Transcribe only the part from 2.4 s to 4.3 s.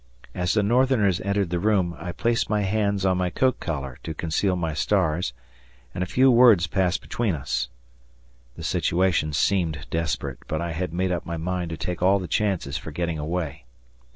my hands on my coat collar to